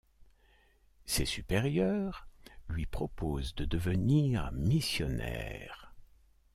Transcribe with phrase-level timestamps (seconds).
[1.05, 2.27] Ses supérieurs
[2.69, 5.93] lui proposent de devenir missionnaire.